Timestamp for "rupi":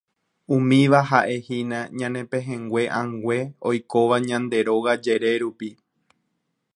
5.41-5.69